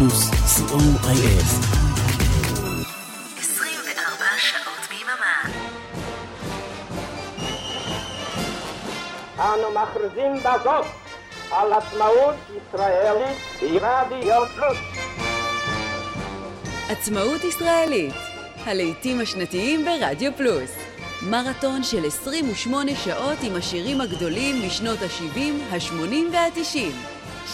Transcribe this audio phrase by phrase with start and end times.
[0.00, 1.44] פלוס, co.il.
[3.38, 5.42] 24 שעות ביממה.
[9.38, 10.86] אנו מכריזים בזאת
[11.50, 14.78] על עצמאות ישראלית ברדיו פלוס.
[16.88, 18.14] עצמאות ישראלית,
[18.64, 20.70] הלעיתים השנתיים ברדיו פלוס.
[21.22, 26.92] מרתון של 28 שעות עם השירים הגדולים משנות ה-70, ה-80 וה-90.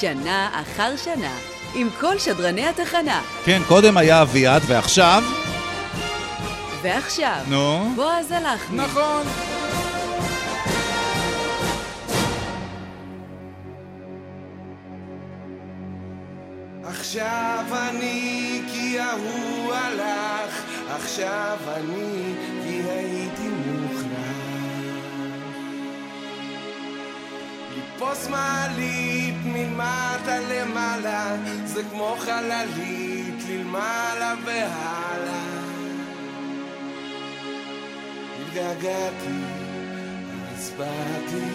[0.00, 3.22] שנה אחר שנה, עם כל שדרני התחנה.
[3.44, 5.22] כן, קודם היה אביעד, ועכשיו...
[6.82, 7.92] ועכשיו, נו?
[7.96, 8.76] בועז הלחמי.
[8.76, 9.22] נכון.
[16.84, 20.62] עכשיו אני כי ההוא הלך,
[20.96, 22.34] עכשיו אני
[27.96, 35.62] לתפוס מעלית מלמטה למעלה, זה כמו חללית למעלה והלאה.
[38.40, 39.38] התגעגעתי,
[40.54, 41.46] אז באתי.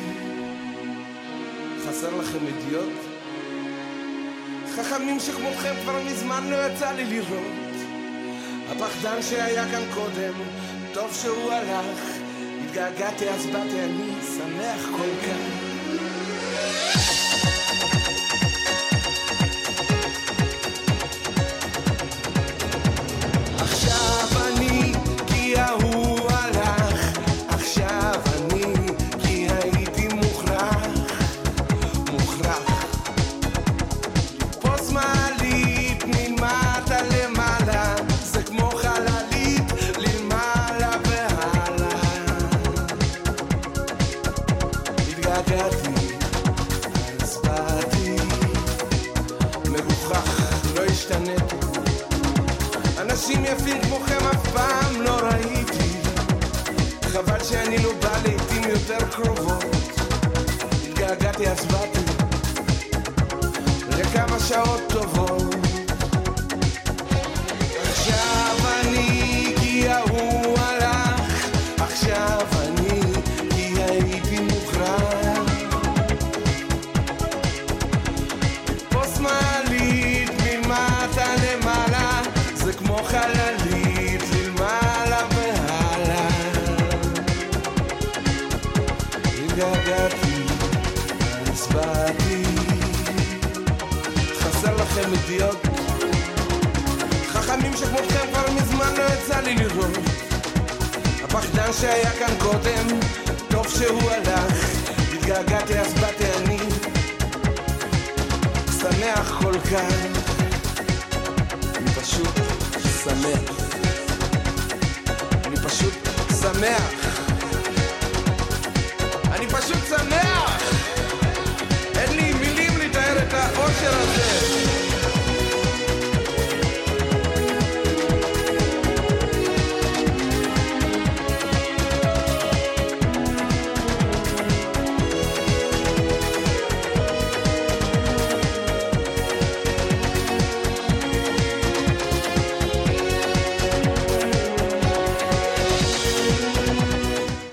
[1.88, 2.94] חסר לכם אידיוט?
[4.76, 7.76] חכמים שכמותכם כבר מזמן לא יצא לי לראות.
[8.70, 10.33] הפחדן שהיה כאן קודם,
[10.94, 12.00] טוב שהוא הלך.
[12.66, 15.70] התגעגעתי אז באתי אני שמח כל כך.
[16.64, 17.30] Yeah.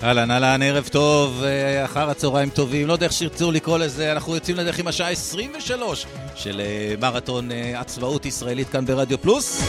[0.09, 4.35] אהלן, אהלן, ערב טוב, אה, אחר הצהריים טובים, לא יודע איך שירצו לקרוא לזה, אנחנו
[4.35, 6.05] יוצאים לדרך עם השעה 23
[6.35, 9.63] של אה, מרתון אה, עצמאות ישראלית כאן ברדיו פלוס.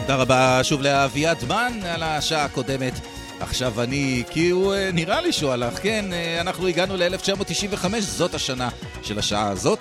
[0.00, 2.92] תודה רבה שוב לאביעד מן על השעה הקודמת.
[3.40, 8.34] עכשיו אני, כי הוא אה, נראה לי שהוא הלך, כן, אה, אנחנו הגענו ל-1995, זאת
[8.34, 8.68] השנה
[9.02, 9.80] של השעה הזאת.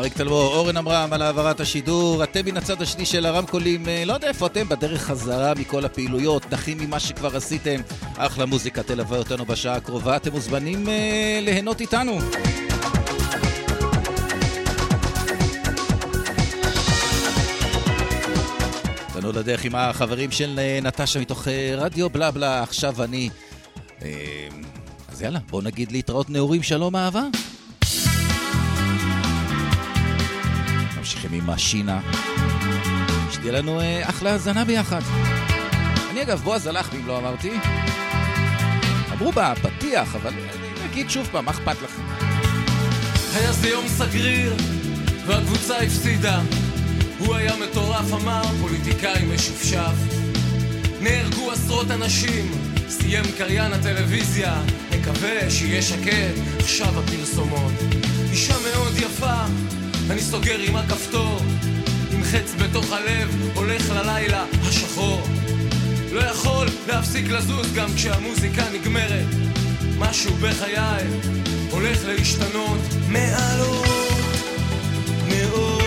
[0.00, 4.12] אריק תלמור, אורן עמרם על העברת השידור, אתם מן הצד השני של הרמקולים, אה, לא
[4.12, 7.80] יודע איפה אתם בדרך חזרה מכל הפעילויות, נחים ממה שכבר עשיתם,
[8.16, 12.18] אחלה מוזיקה תלווה אותנו בשעה הקרובה, אתם מוזמנים אה, ליהנות איתנו.
[19.08, 23.30] יצאנו לדרך עם החברים של אה, נטשה מתוך אה, רדיו בלה בלה, עכשיו אני.
[24.02, 24.48] אה,
[25.08, 27.22] אז יאללה, בואו נגיד להתראות נעורים, שלום אהבה.
[31.10, 32.00] ממשיכים עם השינה.
[33.30, 35.00] שתהיה לנו אה, אחלה האזנה ביחד.
[36.10, 37.50] אני אגב בועז הלך אם לא אמרתי.
[39.12, 42.02] אמרו בפתיח, אבל אני אגיד שוב פעם, מה אכפת לכם?
[43.34, 44.54] היה זה יום סגריר,
[45.26, 46.40] והקבוצה הפסידה.
[47.18, 49.94] הוא היה מטורף, אמר פוליטיקאי משופשף.
[51.00, 52.50] נהרגו עשרות אנשים,
[52.88, 57.72] סיים קריין הטלוויזיה, נקווה שיהיה שקט, עכשיו הפרסומות.
[58.30, 59.44] אישה מאוד יפה,
[60.10, 61.40] אני סוגר עם הכפתור,
[62.12, 65.20] עם חץ בתוך הלב, הולך ללילה השחור.
[66.12, 69.26] לא יכול להפסיק לזוז גם כשהמוזיקה נגמרת.
[69.98, 71.06] משהו בחיי
[71.70, 73.86] הולך להשתנות מעלות
[75.28, 75.79] מאוד.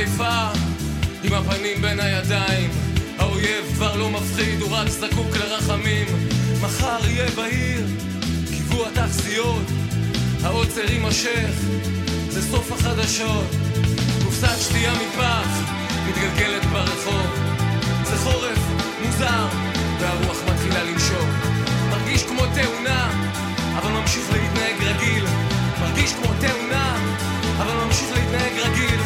[0.00, 0.48] עייפה,
[1.22, 2.70] עם הפנים בין הידיים.
[3.18, 6.06] האויב כבר לא מפחיד, הוא רק זקוק לרחמים.
[6.62, 7.86] מחר יהיה בהיר,
[8.56, 9.64] קיבוע תחזיות,
[10.42, 11.50] העוצר יימשך,
[12.28, 13.44] זה סוף החדשות.
[14.24, 15.48] קופסת שתייה מפח,
[16.08, 17.26] מתגלגלת ברחוב.
[18.04, 18.58] זה חורף
[19.04, 19.48] מוזר,
[20.00, 21.28] והרוח מתחילה לנשוק
[21.90, 23.10] מרגיש כמו תאונה,
[23.78, 25.24] אבל ממשיך להתנהג רגיל.
[25.80, 26.96] מרגיש כמו תאונה,
[27.58, 28.99] אבל ממשיך להתנהג רגיל.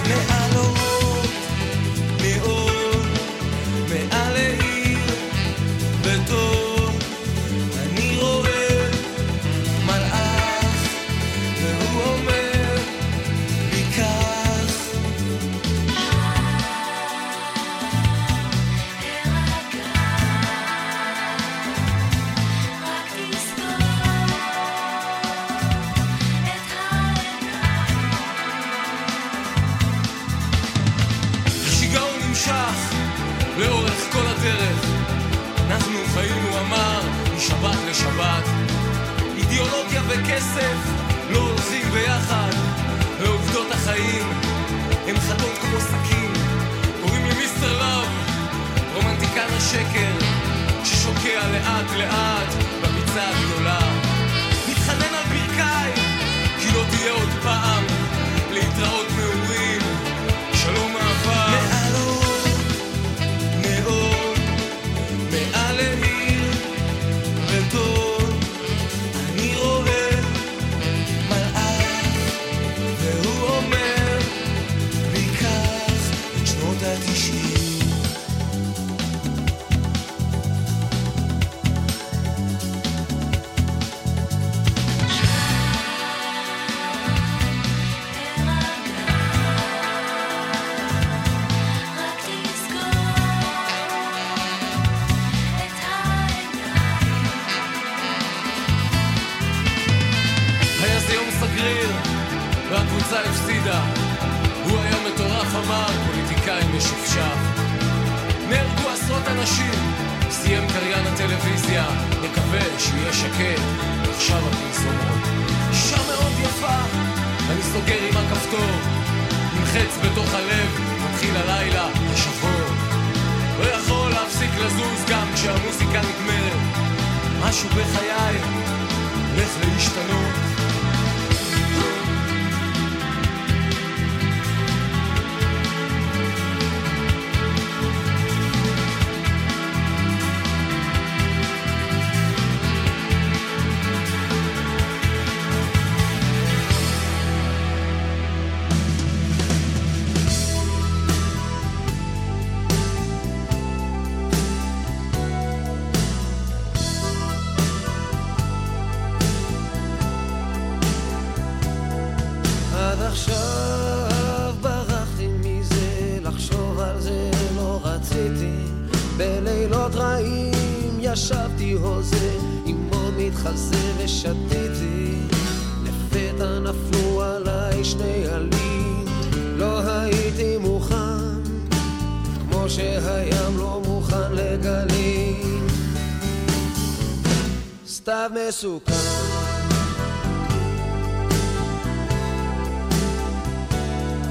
[188.04, 188.92] סתיו מסוכן.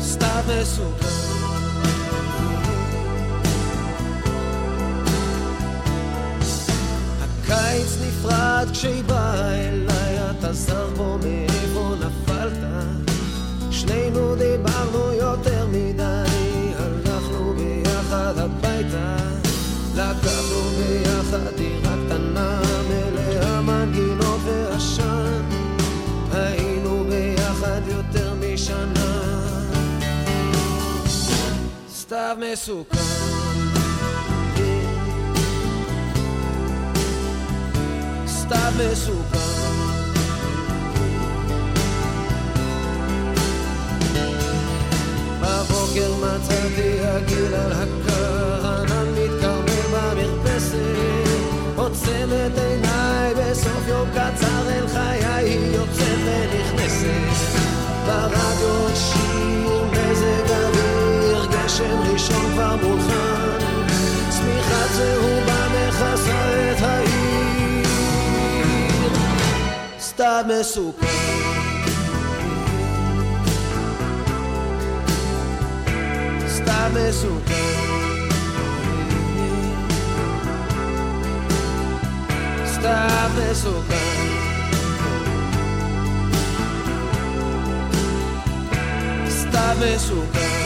[0.01, 1.07] סתיו מסוכן.
[7.21, 12.57] הקיץ נפרד כשהיא באה אליי, אתה זר בו מאיפה נפלת,
[13.71, 14.72] שנינו דיברנו
[32.33, 32.97] מצב מסוכן.
[38.27, 39.37] סתיו מסוכן.
[45.41, 50.75] בבוקר מצאתי עגיל על הקר, ענן מתקרב במרפסת,
[51.75, 57.63] עוצמת עיניי בסוף יום קצר אל חיי, היא יוצאת ונכנסת.
[58.05, 58.52] ברק
[61.73, 63.57] גשם ראשון כבר מולחן,
[64.29, 67.87] צמיחת צהובה מכסה את העיר.
[69.99, 71.07] סתיו מסוכן.
[76.47, 77.53] סתיו מסוכן.
[82.65, 84.27] סתיו מסוכן.
[89.29, 90.62] סתיו מסוכן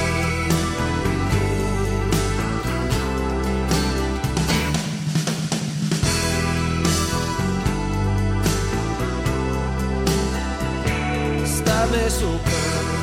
[11.91, 12.98] מסוכן.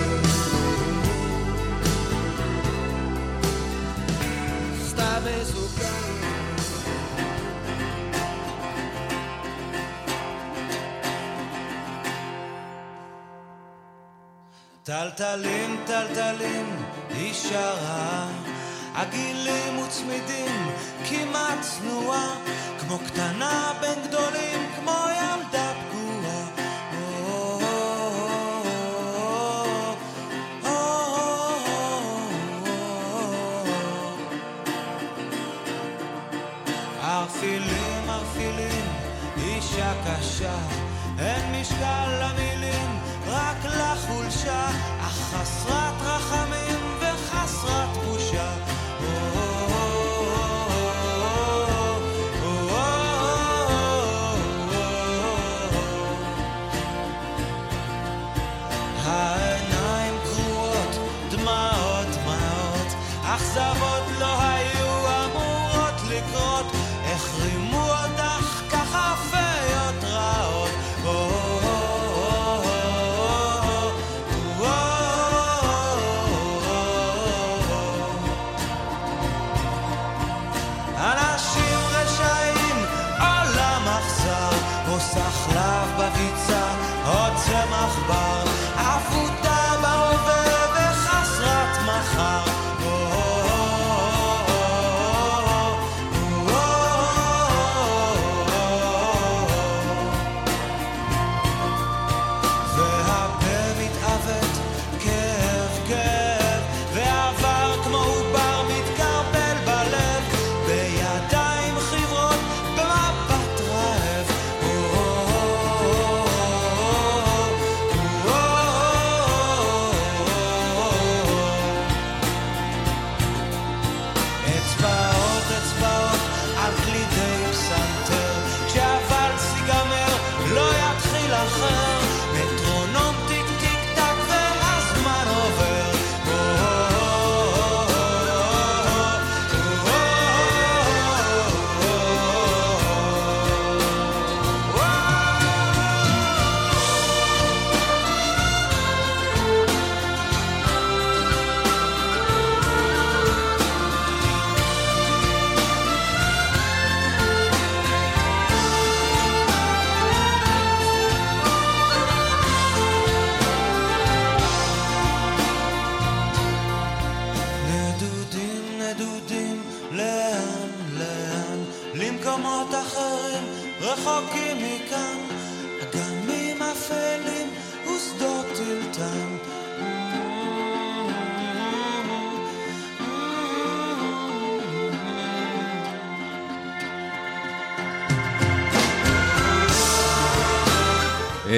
[14.84, 16.76] טלטלים, טלטלים,
[17.10, 18.28] היא שרה.
[18.94, 20.70] עגילים וצמידים,
[21.08, 22.36] כמעט צנועה,
[22.80, 24.63] כמו קטנה בין גדולים,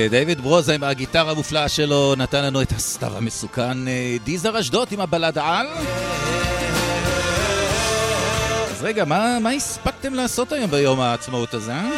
[0.09, 5.01] דיוויד ברוזה עם הגיטרה המופלאה שלו נתן לנו את הסתיו המסוכן אה, דיזר אשדוד עם
[5.01, 5.67] הבלד על.
[8.71, 11.73] אז רגע, מה, מה הספקתם לעשות היום ביום העצמאות הזה?
[11.73, 11.91] אה?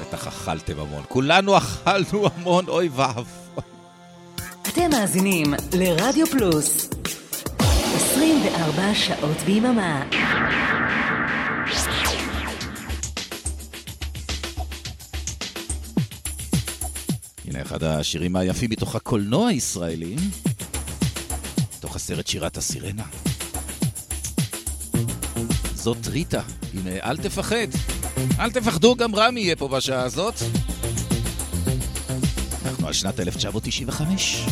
[0.00, 1.02] בטח אכלתם המון.
[1.08, 3.24] כולנו אכלנו המון, אוי ואבוי.
[4.68, 6.90] אתם מאזינים לרדיו פלוס
[7.58, 10.02] 24 שעות ביממה
[17.82, 20.16] אחד השירים היפים מתוך הקולנוע הישראלי,
[21.78, 23.04] מתוך הסרט שירת הסירנה.
[25.74, 26.42] זאת ריטה,
[26.86, 27.66] אה, אל תפחד.
[28.38, 30.34] אל תפחדו, גם רמי יהיה פה בשעה הזאת.
[32.64, 34.46] אנחנו על שנת 1995.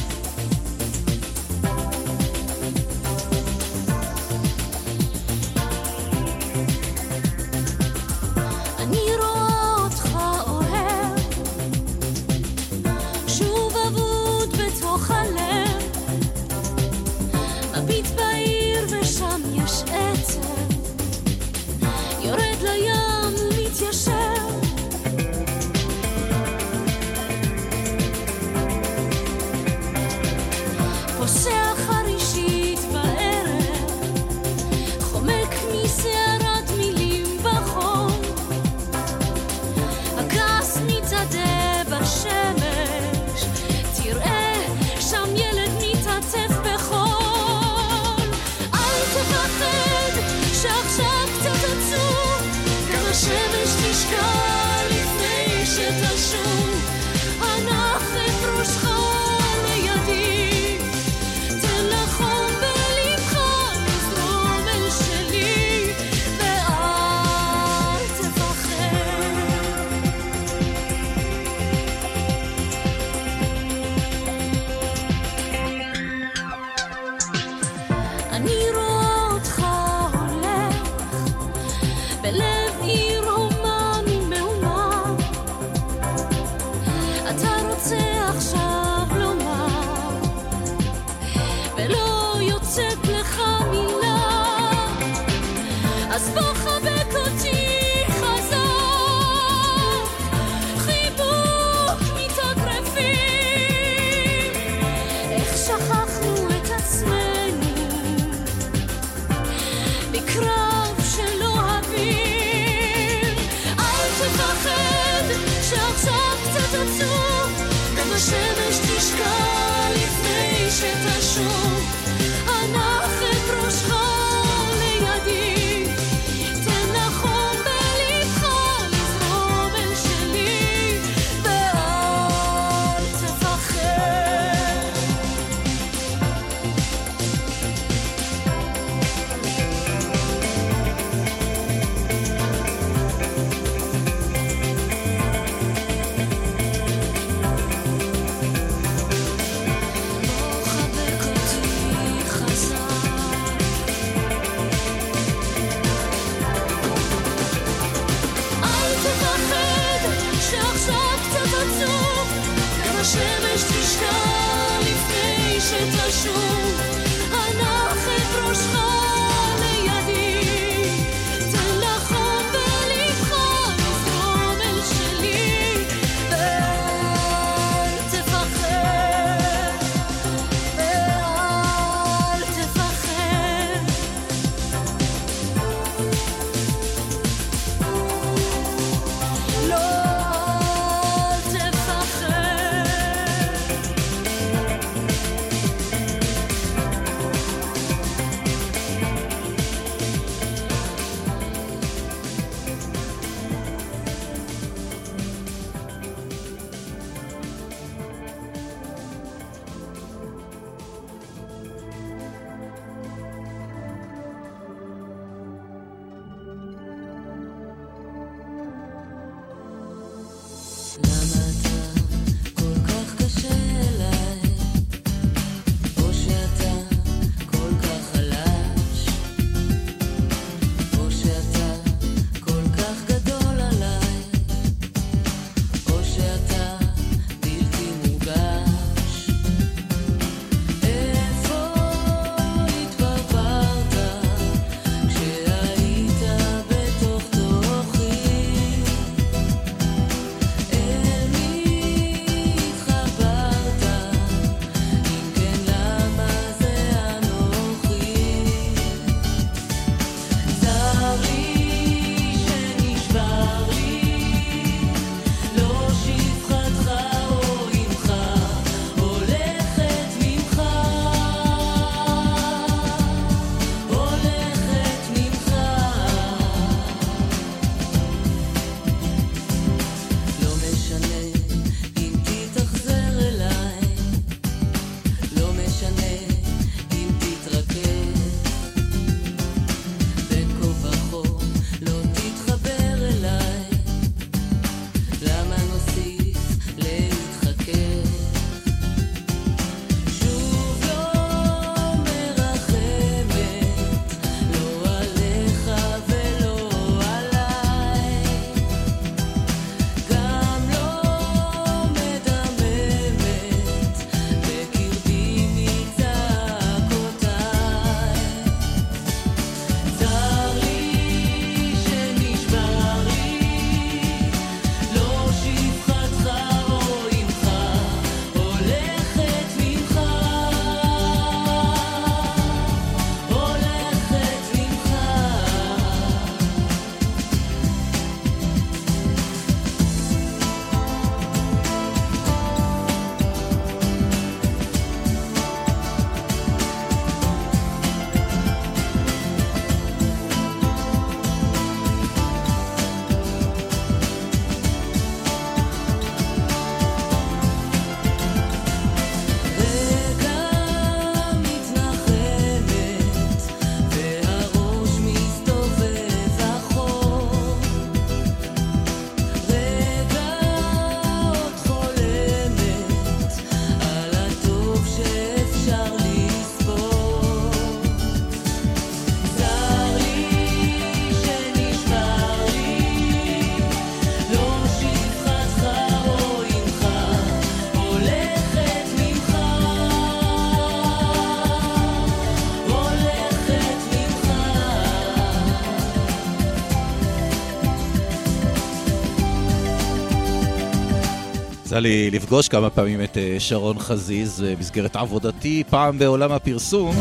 [401.81, 406.97] לי לפגוש כמה פעמים את אה, שרון חזיז אה, במסגרת עבודתי, פעם בעולם הפרסום.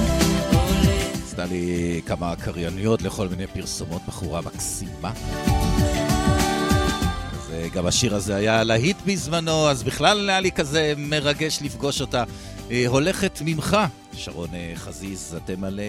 [1.24, 5.14] עשתה לי כמה קרייניות לכל מיני פרסומות, בחורה מקסימה.
[7.32, 12.02] אז אה, גם השיר הזה היה להיט בזמנו, אז בכלל היה לי כזה מרגש לפגוש
[12.02, 12.24] אותה.
[12.88, 13.78] הולכת ממך,
[14.14, 15.80] שרון חזיז, אתם על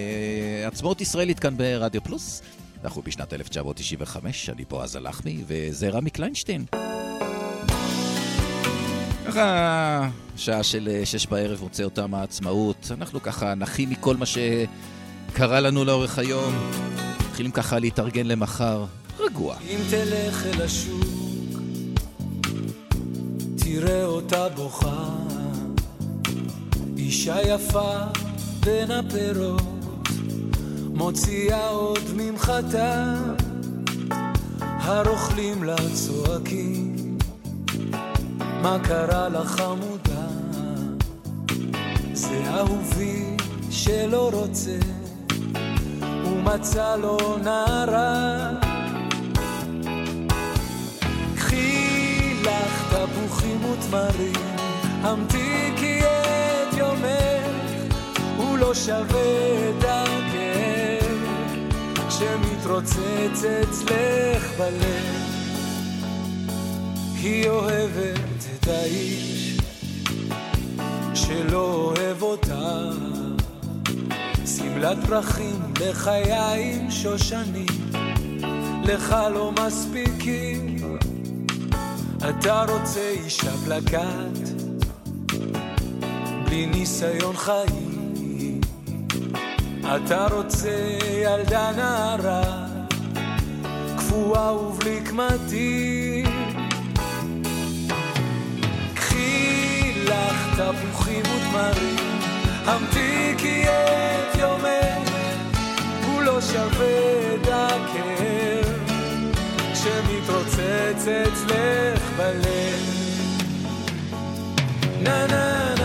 [0.65, 2.41] עצמאות ישראלית כאן ברדיו פלוס.
[2.83, 6.65] אנחנו בשנת 1995, אני פה אז הלחמי, וזה רמי קליינשטיין.
[9.31, 12.91] ככה, שעה של אה, שש בערב מוצא אותם העצמאות.
[12.91, 16.53] אנחנו ככה נחים מכל מה שקרה לנו לאורך היום.
[17.29, 18.85] מתחילים ככה להתארגן למחר.
[19.19, 19.55] רגוע.
[19.69, 21.59] אם תלך אל השוק,
[23.57, 25.09] תראה אותה בוכה.
[26.97, 27.97] אישה יפה
[28.59, 30.07] בין הפירות,
[30.93, 33.15] מוציאה עוד ממחטה.
[34.59, 36.90] הרוכלים לה צועקים.
[38.61, 40.27] מה קרה לך חמודה?
[42.13, 43.37] זה אהובי
[43.69, 44.77] שלא רוצה,
[46.25, 48.49] ומצא לו נערה.
[51.35, 54.55] קחי לך תפוחים ותמרים,
[55.01, 57.95] המתיקי את יומך,
[58.37, 61.21] הוא לא שווה את הכאב,
[62.09, 65.31] שמתרוצץ אצלך בלב.
[67.23, 68.30] היא אוהבת
[68.71, 69.57] האיש
[71.13, 72.89] שלא אוהב אותה.
[74.45, 77.91] שמלת פרחים לחיים שושנים,
[78.83, 80.97] לך לא מספיקים.
[82.29, 84.49] אתה רוצה אישה פלקט,
[86.45, 88.61] בלי ניסיון חיים.
[89.95, 92.67] אתה רוצה ילדה נערה,
[93.97, 96.30] קפואה ובלי קמטים.
[100.61, 102.19] תפוחים ותמרים,
[102.65, 105.09] המתיקי את יומך,
[106.05, 108.65] הוא לא שווה את הכאב,
[109.73, 113.01] שמתרוצץ אצלך בלב.
[115.03, 115.80] נה נה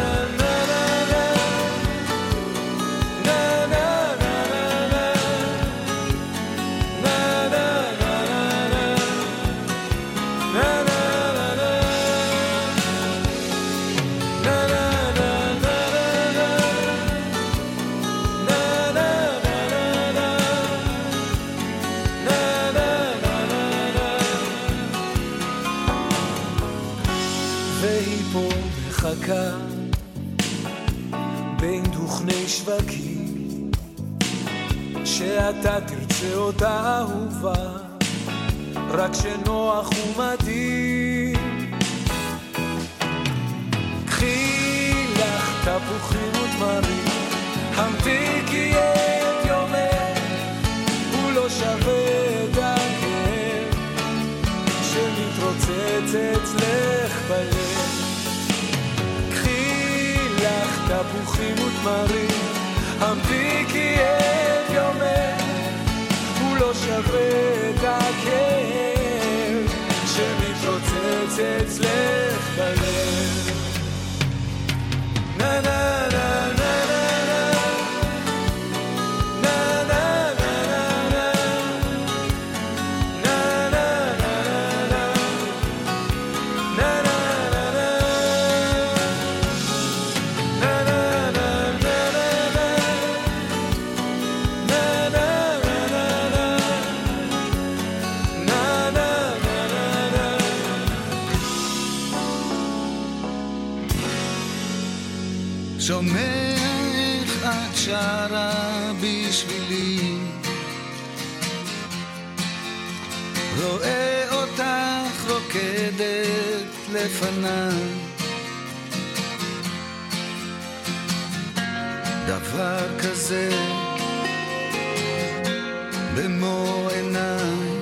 [126.17, 127.77] במו עיניי.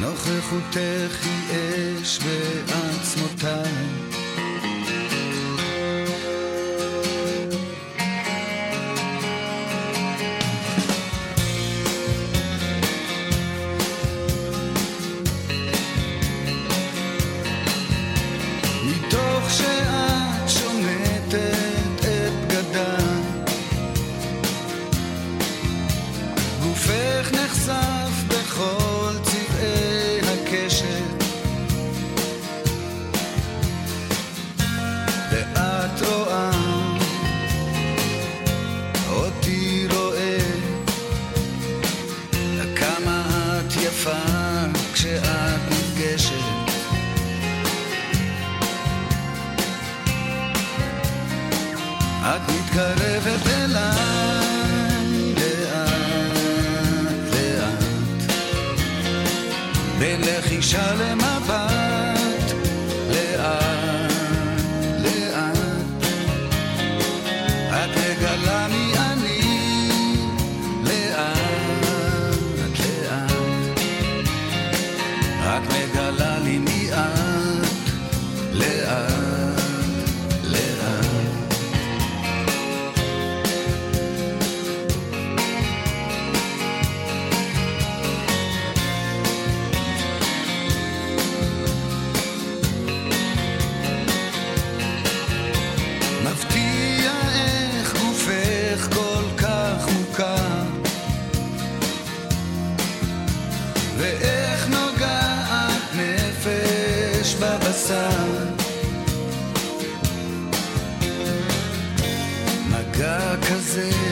[0.00, 3.91] נוכחותך היא אש בעצמותיי
[113.78, 114.11] easy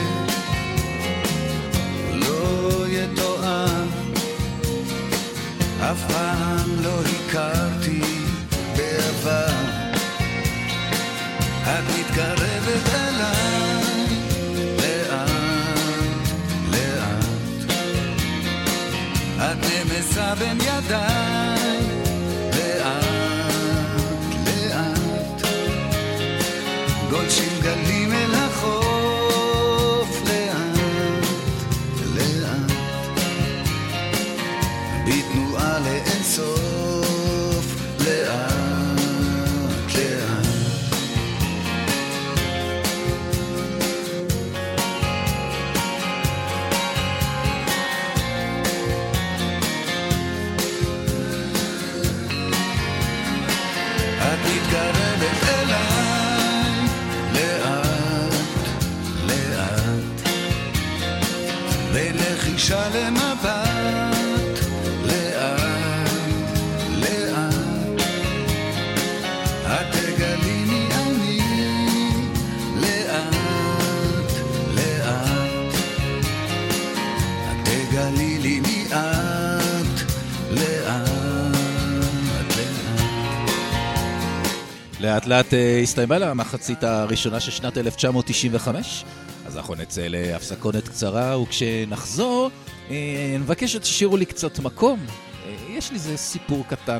[85.11, 89.05] לאט לאט אה, הסתיימה לה המחצית הראשונה של שנת 1995,
[89.45, 92.49] אז אנחנו נצא להפסקונת קצרה, וכשנחזור,
[92.89, 94.99] אה, נבקש שתשאירו לי קצת מקום.
[95.45, 96.99] אה, יש לי איזה סיפור קטן,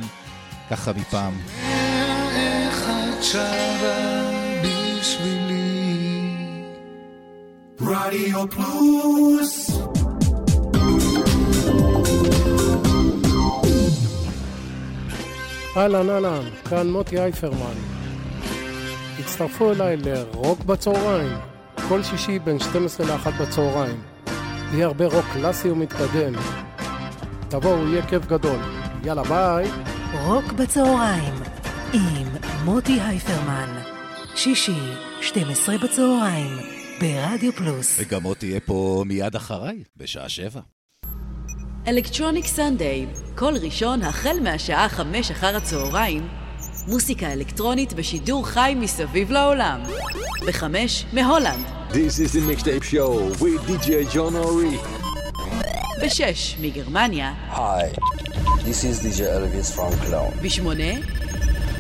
[0.70, 1.34] ככה מפעם.
[7.82, 9.72] רדיו פלוס
[15.78, 18.01] אהלן אהלן, כאן מוטי אייפרמן.
[19.26, 21.38] הצטרפו אליי לרוק בצהריים,
[21.90, 24.02] כל שישי בין 12 ל-1 בצהריים.
[24.74, 26.34] יהיה הרבה רוק קלאסי ומתקדם.
[27.50, 28.60] תבואו, יהיה כיף גדול.
[29.04, 29.72] יאללה ביי.
[30.24, 31.34] רוק בצהריים
[31.94, 32.28] עם
[32.66, 33.82] מוטי הייפרמן.
[34.36, 34.80] שישי,
[35.22, 36.58] 12 בצהריים,
[37.02, 38.00] ברדיו פלוס.
[38.00, 40.62] וגם עוד תהיה פה מיד אחריי, בשעה שבע.
[41.88, 43.06] אלקטרוניק סנדיי,
[43.36, 46.28] כל ראשון החל מהשעה חמש אחר הצהריים,
[46.88, 49.80] מוסיקה אלקטרונית בשידור חי מסביב לעולם.
[50.48, 51.66] בחמש, מהולנד.
[51.92, 54.78] This is the mixtape show with DJ John Ori.
[56.06, 57.34] בשש, מגרמניה.
[57.54, 58.00] Hi,
[58.64, 60.42] this is DJ Elvis from Cologne.
[60.44, 60.94] בשמונה,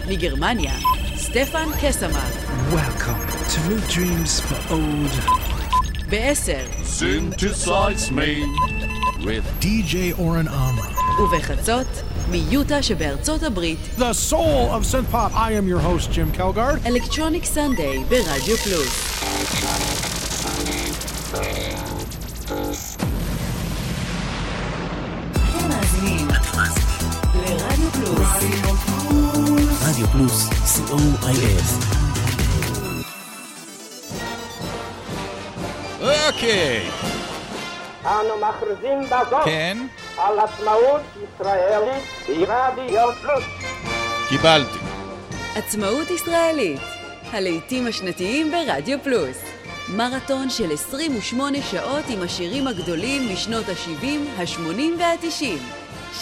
[0.08, 0.74] מגרמניה,
[1.16, 2.30] סטפן קסמן.
[2.74, 5.32] Welcome to New Dreams for Old.
[6.10, 8.46] בעשר, Synthesize me
[9.26, 11.22] with DJ Oren Amram.
[11.22, 11.88] ובחצות,
[12.30, 13.80] מיוטה שבארצות הברית.
[13.98, 15.34] The soul of synth pop.
[15.34, 16.88] I am your host, Jim Kelgard.
[16.88, 19.12] אלקטרוניק סנדיי ברדיו פלוס.
[29.88, 31.62] רדיו פלוס, co.il.
[36.02, 36.90] אוקיי.
[38.06, 39.78] אנו מכריזים בזאת כן?
[40.22, 42.04] על עצמאות ישראלית
[42.48, 43.44] ברדיו פלוס.
[44.30, 44.78] קיבלתי.
[45.56, 46.80] עצמאות ישראלית,
[47.32, 49.38] הלעיתים השנתיים ברדיו פלוס.
[49.90, 54.06] מרתון של 28 שעות עם השירים הגדולים משנות ה-70,
[54.38, 55.46] ה-80 וה-90.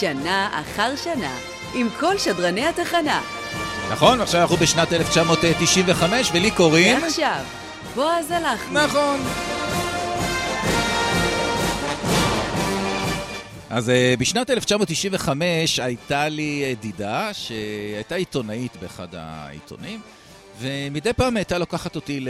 [0.00, 1.32] שנה אחר שנה,
[1.74, 3.20] עם כל שדרני התחנה.
[3.90, 7.02] נכון, עכשיו אנחנו בשנת 1995, ולי קוראים...
[7.02, 7.40] ועכשיו,
[7.94, 8.60] בועז הלך.
[8.72, 9.20] נכון.
[13.70, 20.00] אז אה, בשנת 1995 הייתה לי ידידה שהייתה עיתונאית באחד העיתונים,
[20.60, 22.26] ומדי פעם הייתה לוקחת אותי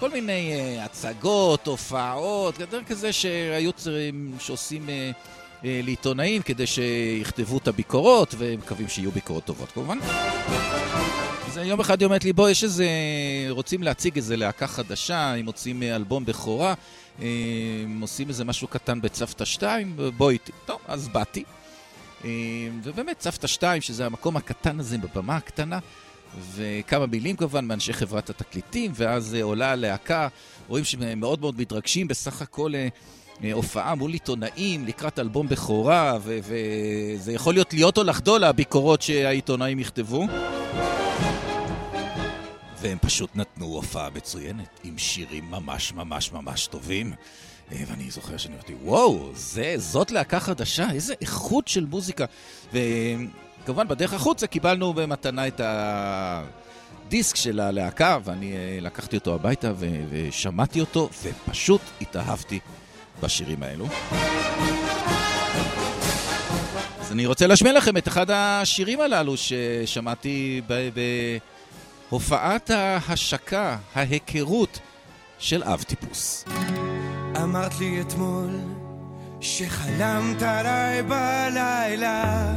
[0.00, 4.88] כל מיני uh, הצגות, הופעות, גדר כזה שהיו צריכים, שעושים
[5.62, 9.98] לעיתונאים כדי שיכתבו את הביקורות, ומקווים שיהיו ביקורות טובות כמובן.
[11.46, 12.86] אז יום אחד היא אומרת לי, בוא, יש איזה...
[13.48, 16.74] רוצים להציג איזה להקה חדשה, אם מוצאים אלבום בכורה,
[18.00, 20.52] עושים איזה משהו קטן בצוותא 2, בוא איתי.
[20.66, 21.44] טוב, אז באתי.
[22.82, 25.78] ובאמת, צוותא 2, שזה המקום הקטן הזה, בבמה הקטנה,
[26.54, 30.28] וכמה מילים כמובן מאנשי חברת התקליטים, ואז אה, עולה הלהקה,
[30.68, 32.88] רואים שהם מאוד מאוד מתרגשים, בסך הכל אה,
[33.44, 39.78] אה, הופעה מול עיתונאים לקראת אלבום בכורה, וזה יכול להיות להיות או לחדול הביקורות שהעיתונאים
[39.78, 40.26] יכתבו.
[42.86, 47.12] והם פשוט נתנו הופעה מצוינת, עם שירים ממש ממש ממש טובים.
[47.70, 52.24] ואני זוכר שאני אמרתי, וואו, זה, זאת להקה חדשה, איזה איכות של מוזיקה.
[52.72, 52.78] ו...
[53.66, 60.04] כמובן, בדרך החוצה קיבלנו במתנה את הדיסק של הלהקה, ואני אה, לקחתי אותו הביתה ו-
[60.10, 62.60] ושמעתי אותו, ופשוט התאהבתי
[63.22, 63.86] בשירים האלו.
[67.00, 70.60] אז אני רוצה להשמיע לכם את אחד השירים הללו ששמעתי
[72.10, 74.78] בהופעת ההשקה, ההיכרות
[75.38, 76.44] של אב טיפוס.
[77.42, 78.60] אמרת לי אתמול
[79.40, 82.52] שחלמת עליי בלילה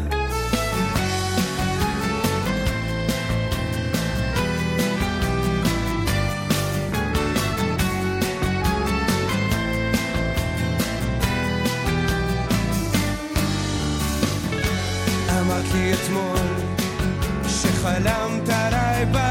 [15.42, 16.38] אמרת לי אתמול
[17.48, 19.29] שחלמת עליי בלילה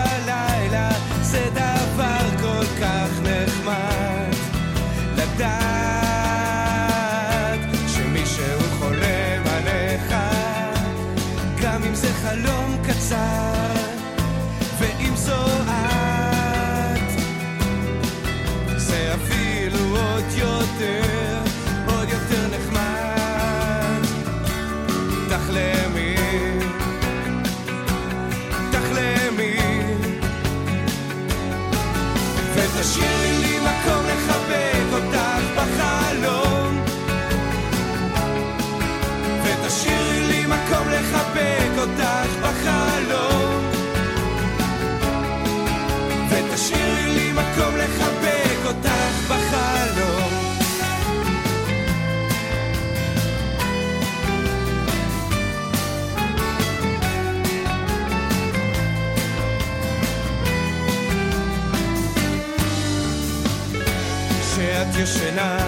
[65.09, 65.59] ישנה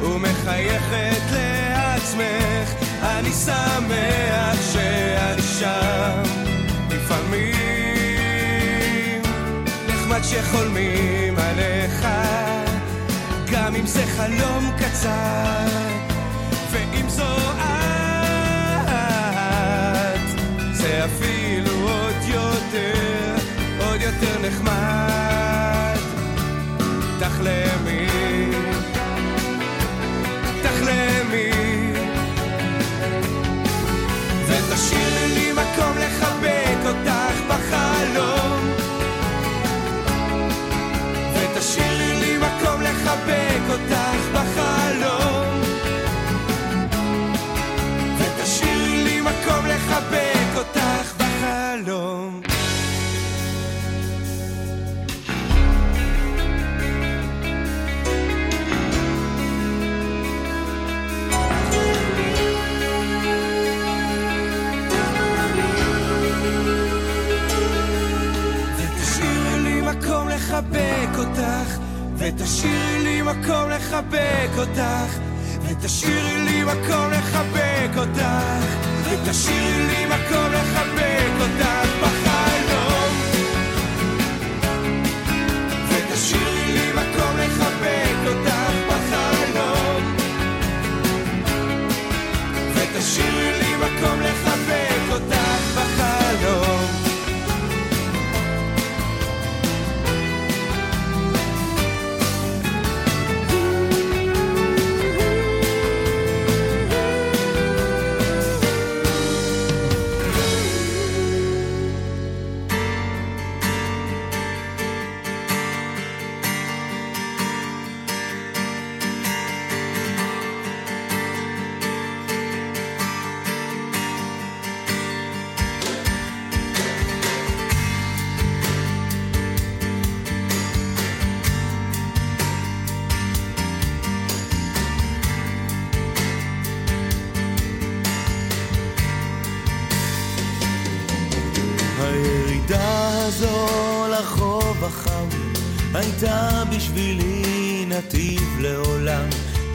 [0.00, 6.22] ומחייכת לעצמך, אני שמח שאני שם.
[6.90, 8.12] לפעמים
[9.88, 12.06] נחמד שחולמים עליך,
[13.52, 15.66] גם אם זה חלום קצר,
[16.70, 18.80] ואם זו את,
[20.72, 23.34] זה אפילו עוד יותר,
[23.80, 24.96] עוד יותר נחמד.
[27.18, 27.75] תחלמי,
[31.36, 31.92] תחלמי
[34.46, 35.45] ותשאירי לי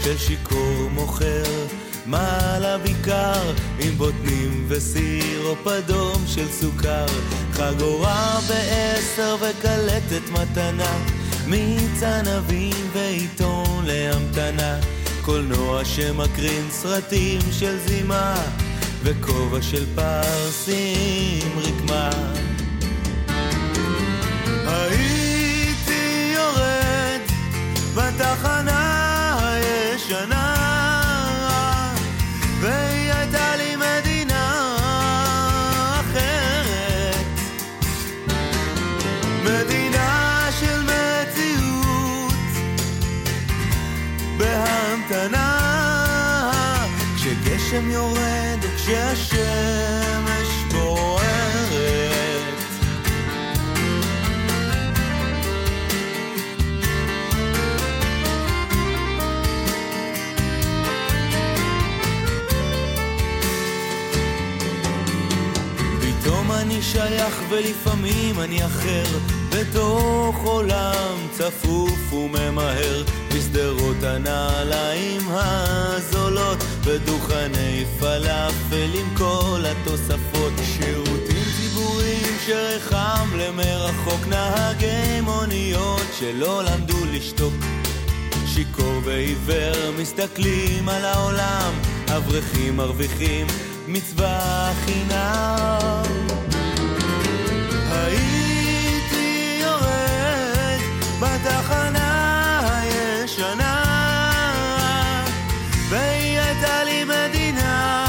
[0.04, 1.44] של שיכור מוכר
[2.06, 7.06] מעלה בעיקר עם בוטנים וסירופ אדום של סוכר.
[7.54, 10.98] חגורה בעשר וקלטת מתנה
[11.48, 14.80] מיץ ענבים ועיתון להמתנה.
[15.22, 18.36] קולנוע שמקרין סרטים של זימה
[19.04, 22.10] וכובע של פרסים רקמה.
[24.66, 27.22] הייתי יורד
[27.96, 28.81] בתחנה
[30.12, 30.56] הישנה
[32.60, 34.76] והיא הייתה לי מדינה
[36.00, 37.26] אחרת.
[39.44, 42.34] מדינה של מציאות
[44.38, 45.60] בהמתנה
[47.16, 50.01] כשגשם יורד וכשהשמש
[66.92, 69.04] שייך ולפעמים אני אחר.
[69.50, 80.54] בתוך עולם צפוף וממהר בשדרות הנעליים הזולות בדוכני פלאפל עם כל התוספות.
[80.64, 87.54] שירותים ציבוריים שרחם למרחוק נהגי מוניות שלא למדו לשתוק.
[88.46, 91.74] שיכור ועיוור מסתכלים על העולם
[92.08, 93.48] אברכים מרוויחים
[93.88, 96.11] מצווה חינם
[97.92, 100.80] הייתי יורד
[101.20, 103.84] בתחנה הישנה
[105.90, 108.06] והיא הייתה לי מדינה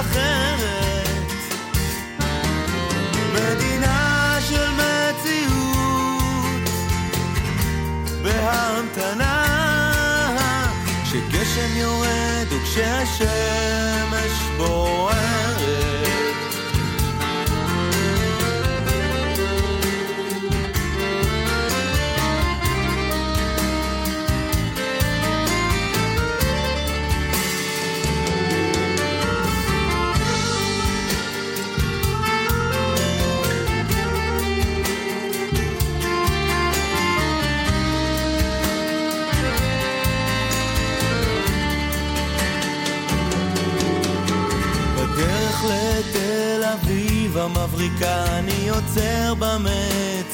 [0.00, 1.32] אחרת.
[3.34, 6.70] מדינה של מציאות
[8.22, 9.44] בהמתנה
[11.04, 13.55] כשגשם יורד וכשהשמש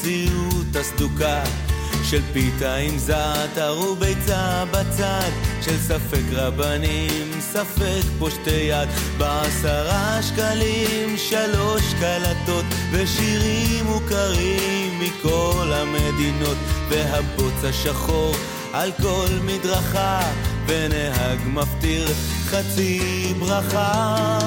[0.02, 1.42] במציאות הסדוקה
[2.04, 5.30] של פיתה עם זעתר וביצה בצד
[5.60, 8.88] של ספק רבנים, ספק פושטי יד
[9.18, 16.56] בעשרה שקלים שלוש קלטות ושירים מוכרים מכל המדינות
[16.88, 18.34] והבוץ השחור
[18.72, 20.20] על כל מדרכה
[20.66, 22.08] ונהג מפטיר
[22.44, 24.38] חצי ברכה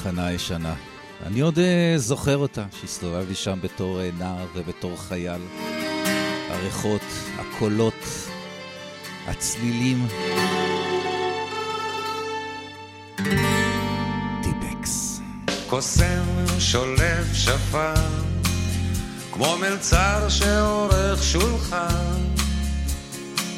[0.00, 0.74] התחנה הישנה.
[1.26, 5.40] אני עוד אה, זוכר אותה, שהסתובבתי שם בתור אה, נער ובתור חייל.
[6.50, 7.00] הריחות,
[7.38, 7.94] הקולות,
[9.26, 10.06] הצלילים.
[15.66, 16.22] קוסם
[16.58, 17.94] שולף שפן,
[19.32, 22.20] כמו מלצר שעורך שולחן.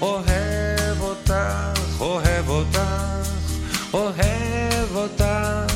[0.01, 1.35] אוהב אותך,
[2.01, 2.81] אוהב אותך,
[3.95, 5.72] אוהב אותך,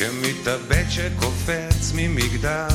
[0.00, 2.68] כמתאבד שקופץ ממגדל,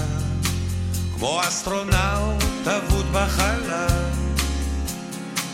[1.18, 4.10] כמו אסטרונאוט אבוד בחלל.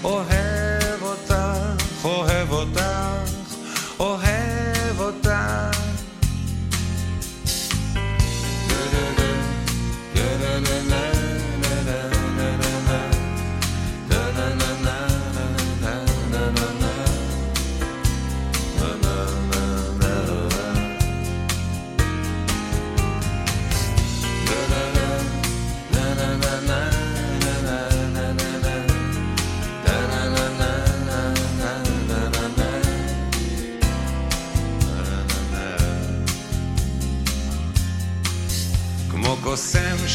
[0.04, 1.36] אוהב אותך,
[2.04, 2.82] אוהב אותך,
[4.00, 4.51] אוהב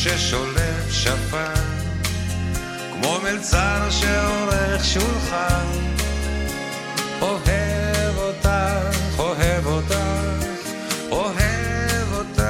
[0.06, 1.54] ששולף שפן,
[2.92, 5.66] כמו מלצר שעורך שולחן.
[7.20, 8.48] אוהב אותך,
[9.18, 9.96] אוהב אותך,
[11.10, 12.42] אוהב אותך.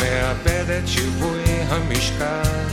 [0.00, 2.66] מאבד את שיווי המשקל,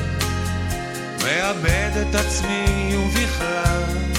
[1.24, 4.17] מאבד את עצמי ובכלל.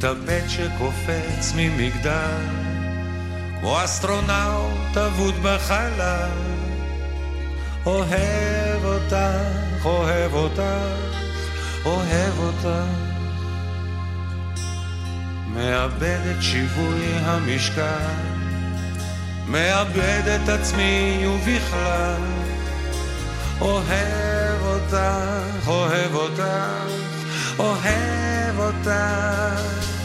[0.00, 2.44] כמתאבד שקופץ ממגדל,
[3.60, 6.28] כמו אסטרונאוט אבוד בחלל.
[7.86, 10.62] אוהב אותך, אוהב אותך,
[11.84, 12.68] אוהב אותך.
[15.46, 18.14] מאבד את שיווי המשקל,
[19.46, 22.22] מאבד את עצמי ובכלל.
[23.60, 26.42] אוהב אותך, אוהב אותך,
[27.58, 29.95] אוהב אותך.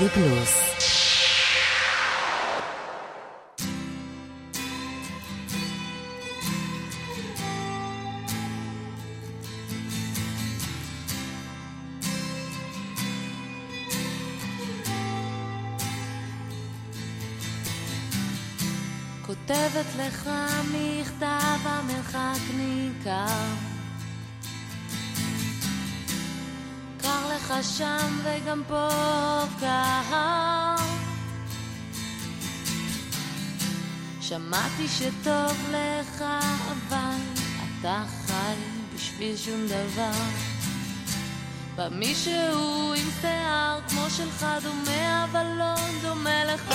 [0.00, 0.78] לרדיו פלוס.
[19.26, 20.30] כותבת לך
[20.72, 23.77] מכתב המרחק ניכר
[27.48, 28.88] לך שם וגם פה
[29.60, 30.76] קר
[34.20, 36.24] שמעתי שטוב לך
[36.68, 37.16] אבל
[37.80, 38.54] אתה חי
[38.94, 40.18] בשביל שום דבר.
[41.76, 46.74] בא מישהו עם שיער כמו שלך דומה אבל לא דומה לך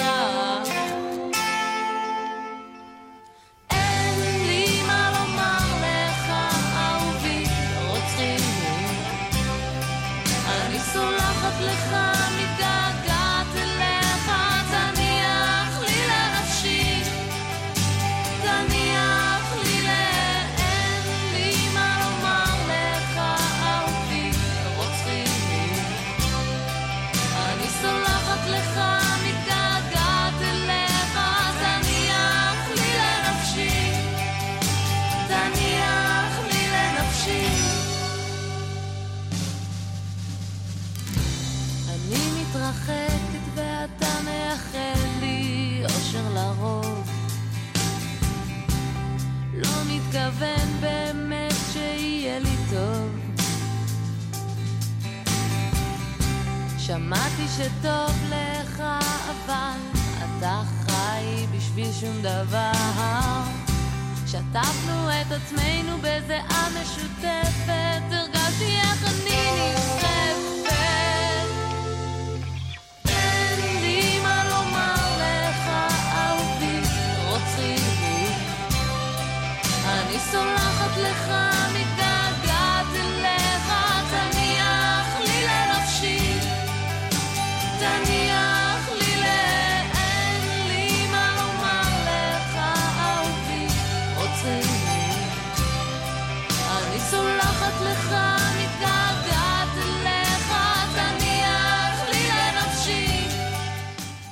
[80.13, 81.31] אני סולחת לך,
[81.73, 83.73] מתגעגעת אליך,
[84.11, 86.39] תניח לי לנפשי.
[87.79, 89.25] תניח לי ל...
[89.93, 92.57] אין לי מה לומר לך,
[92.97, 93.67] אהובי,
[94.15, 94.69] רוצחי.
[96.77, 98.15] אני סולחת לך,
[98.59, 100.53] מתגעגעת אליך,
[100.95, 103.27] תניח לי לנפשי.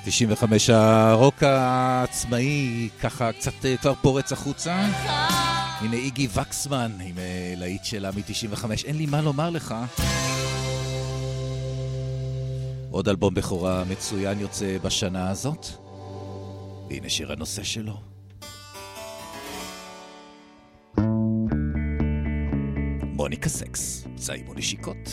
[0.05, 4.85] 95 הרוק העצמאי ככה קצת אה, כבר פורץ החוצה.
[5.81, 9.75] הנה איגי וקסמן עם אה, להיט שלה מ-95, אין לי מה לומר לך.
[12.91, 15.65] עוד אלבום בכורה מצוין יוצא בשנה הזאת.
[16.89, 17.97] והנה שיר הנושא שלו.
[23.03, 25.09] מוניקה סקס, ציימו נשיקות.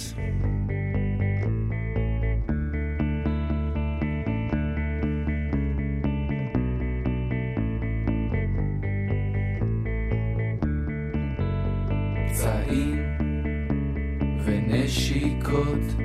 [15.48, 16.02] ונשיקות,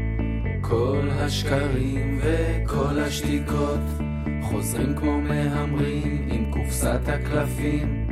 [0.61, 3.79] כל השקרים וכל השתיקות
[4.41, 8.07] חוזרים כמו מהמרים עם קופסת הקלפים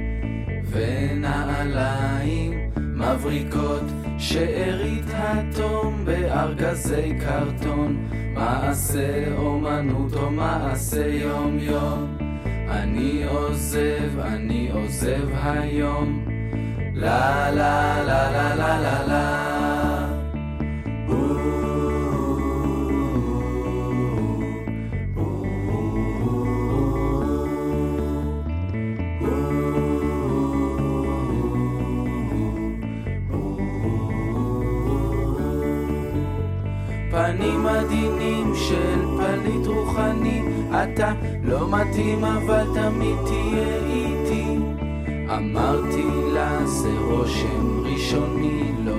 [0.72, 3.84] ונעליים מבריקות,
[4.18, 12.18] שארית התום בארגזי קרטון, מעשה אומנות או מעשה יום יום.
[12.70, 16.26] אני עוזב, אני עוזב היום.
[16.94, 19.51] לה לה לה לה לה לה לה
[37.12, 40.42] פנים עדינים של פליט רוחני.
[40.70, 44.58] אתה לא מתאים אבל תמיד תהיה איתי.
[45.38, 48.96] אמרתי לה זה רושם ראשוני לא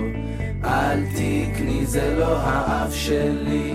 [0.64, 3.74] אל תקני זה לא האף שלי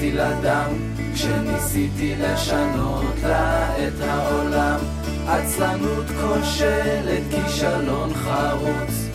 [0.00, 0.72] הקזתי לה דם
[1.14, 4.78] כשניסיתי לשנות לה את העולם.
[5.26, 9.08] עצלנות כושלת, כישלון חרוץ.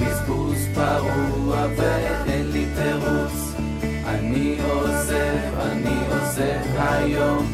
[0.00, 3.54] בזבוז פרוע ואין לי תירוץ.
[4.06, 7.46] אני עוזב, אני עוזב היום.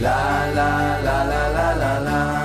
[0.00, 2.37] לה לה לה לה לה לה לה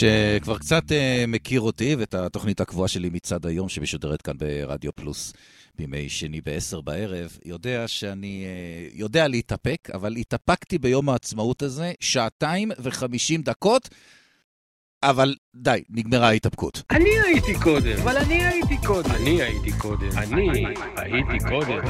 [0.00, 5.32] שכבר קצת אה, מכיר אותי ואת התוכנית הקבועה שלי מצד היום שמשודרת כאן ברדיו פלוס
[5.78, 12.70] בימי שני בעשר בערב, יודע שאני אה, יודע להתאפק, אבל התאפקתי ביום העצמאות הזה שעתיים
[12.78, 13.88] וחמישים דקות,
[15.02, 16.82] אבל די, נגמרה ההתאפקות.
[16.90, 17.98] אני הייתי קודם.
[18.02, 19.10] אבל אני הייתי קודם.
[19.10, 20.08] אני הייתי קודם.
[20.16, 21.80] אני הייתי קודם.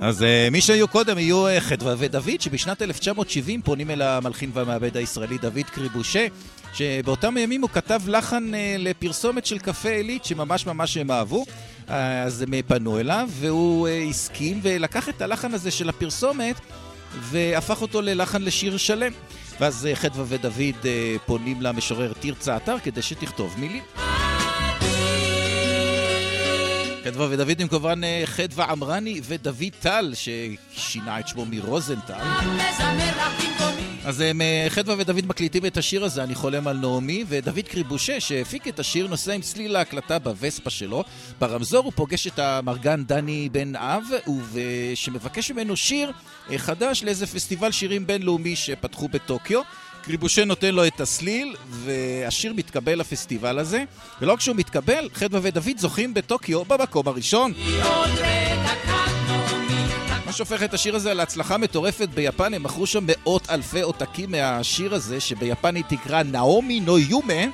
[0.00, 4.96] אז uh, מי שהיו קודם יהיו uh, חדווה ודוד, שבשנת 1970 פונים אל המלחין והמעבד
[4.96, 6.26] הישראלי דוד קריבושה,
[6.74, 11.44] שבאותם ימים הוא כתב לחן uh, לפרסומת של קפה עילית, שממש ממש הם אהבו.
[11.88, 16.56] אז הם פנו אליו, והוא הסכים ולקח את הלחן הזה של הפרסומת
[17.20, 19.12] והפך אותו ללחן לשיר שלם.
[19.60, 23.82] ואז אה, חדווה ודוד אה, פונים למשורר תרצה אתר כדי שתכתוב מילים.
[27.04, 32.14] חדווה ודוד הם כמובן אה, חדווה עמרני ודוד טל, ששינה את שמו מרוזנטל.
[34.04, 38.20] אז הם, אה, חדווה ודוד מקליטים את השיר הזה, אני חולם על נעמי, ודוד קריבושה,
[38.20, 41.04] שהפיק את השיר, נוסע עם צליל ההקלטה בווספה שלו.
[41.40, 44.04] ברמזור הוא פוגש את המרגן דני בן אב,
[44.94, 46.12] שמבקש ממנו שיר
[46.50, 49.60] אה, חדש לאיזה פסטיבל שירים בינלאומי שפתחו בטוקיו.
[50.02, 53.84] קריבושה נותן לו את הסליל, והשיר מתקבל לפסטיבל הזה.
[54.20, 57.52] ולא רק שהוא מתקבל, חדווה ודוד זוכים בטוקיו במקום הראשון.
[60.26, 64.94] מה שהופך את השיר הזה להצלחה מטורפת ביפן, הם מכרו שם מאות אלפי עותקים מהשיר
[64.94, 67.44] הזה, שביפנית נקרא נאומי נו יומה.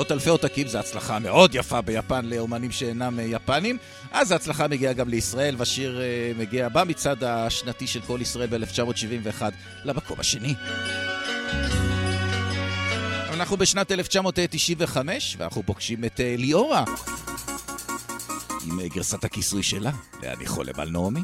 [0.00, 3.78] מאות אלפי עותקים זה הצלחה מאוד יפה ביפן לאומנים שאינם אה, יפנים.
[4.12, 9.42] אז ההצלחה מגיעה גם לישראל, והשיר אה, מגיע במצעד השנתי של כל ישראל ב-1971
[9.84, 10.54] למקום השני.
[13.32, 16.84] אנחנו בשנת 1995, ואנחנו פוגשים את אה, ליאורה.
[18.66, 19.90] עם גרסת הכיסוי שלה,
[20.22, 21.20] ואני חולם על נעמי.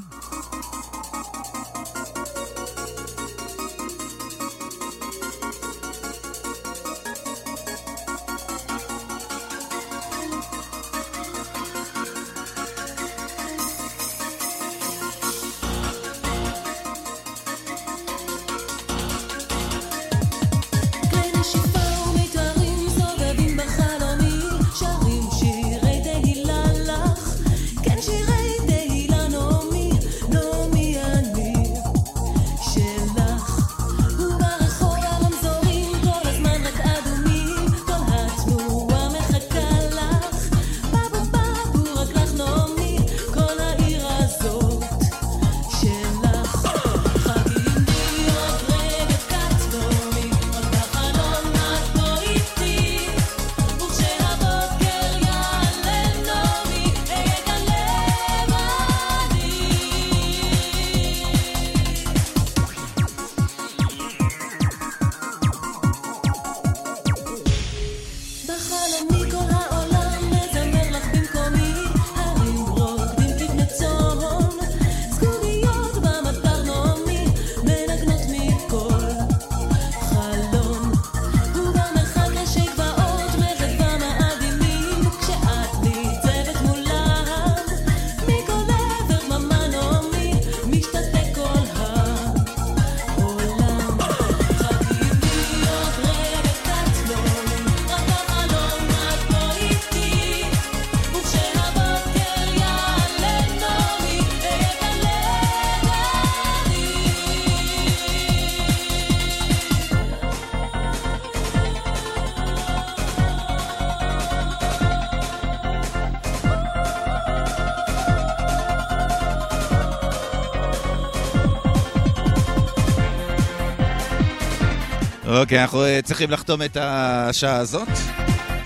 [125.37, 127.89] אוקיי, אנחנו אה, צריכים לחתום את השעה הזאת.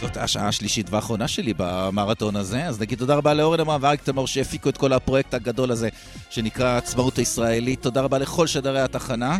[0.00, 4.26] זאת השעה השלישית והאחרונה שלי במרתון הזה, אז נגיד תודה רבה לאורן אמרם ואריק תמור
[4.26, 5.88] שהפיקו את כל הפרויקט הגדול הזה
[6.30, 7.82] שנקרא העצמאות הישראלית.
[7.82, 9.38] תודה רבה לכל שדרי התחנה.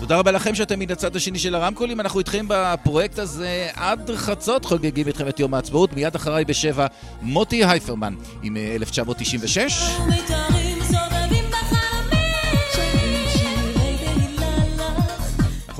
[0.00, 4.64] תודה רבה לכם שאתם מן הצד השני של הרמקולים, אנחנו איתכם בפרויקט הזה עד חצות,
[4.64, 6.86] חוגגים איתכם את יום העצמאות, מיד אחריי בשבע
[7.22, 9.90] מוטי הייפרמן עם אה, 1996.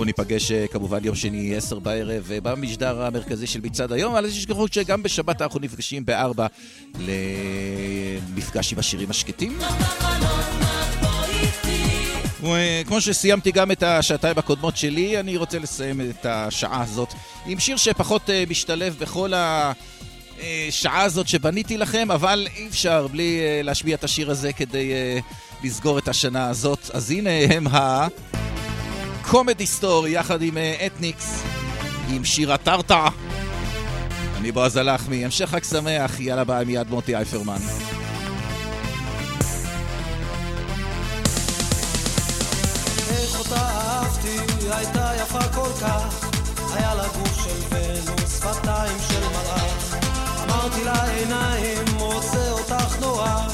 [0.05, 4.25] אנחנו ניפגש אה, כמובן יום שני, עשר בערב, אה, במשדר המרכזי של מצעד היום, אבל
[4.25, 6.47] אל תשכחו שגם בשבת אנחנו נפגשים בארבע
[6.99, 9.59] למפגש עם השירים השקטים.
[12.41, 17.13] וכמו שסיימתי גם את השעתיים הקודמות שלי, אני רוצה לסיים את השעה הזאת
[17.47, 23.97] עם שיר שפחות אה, משתלב בכל השעה הזאת שבניתי לכם, אבל אי אפשר בלי להשמיע
[23.97, 24.93] את השיר הזה כדי
[25.65, 26.91] לסגור את השנה הזאת.
[26.93, 28.07] אז הנה הם ה...
[29.31, 31.43] קומדי סטור יחד עם אה, אתניקס,
[32.11, 33.09] עם שיר הטרטע.
[34.39, 37.61] אני בועז הלחמי, המשך חג שמח, יאללה ביי מיד מוטי אייפרמן.
[50.43, 53.47] אמרתי לה עיניים, רוצה אותך נורא,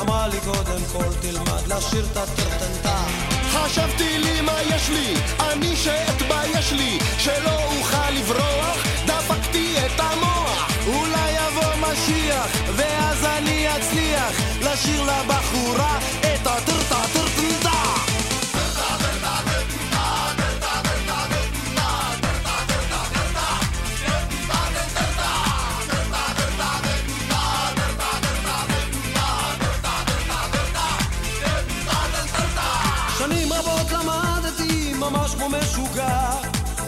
[0.00, 3.33] אמרה לי קודם כל תלמד לשיר את הטרטנטה.
[3.54, 10.70] חשבתי לי מה יש לי, אני שאתבייש לי, שלא אוכל לברוח, דפקתי את המוח.
[10.86, 12.46] אולי יבוא משיח,
[12.76, 17.03] ואז אני אצליח לשיר לבחורה את הטרטה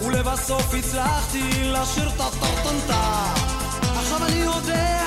[0.05, 3.33] ולבסוף הצלחתי לשיר את הטרטנטה.
[3.99, 5.03] עכשיו אני יודע,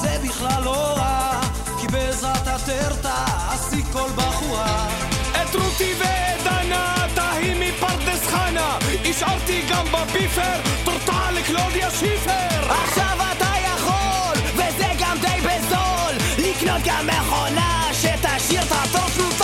[0.00, 1.40] זה בכלל לא רע,
[1.80, 4.88] כי בעזרת הטרטה אשיג כל בחורה.
[5.30, 12.72] את רותי ואת ענת, ההיא מפרדס חנה, השארתי גם בביפר, טורטה לקלודיה שיפר.
[12.72, 19.43] עכשיו אתה יכול, וזה גם די בזול, לקנות גם מכונה שתשאיר את הטורטוטה.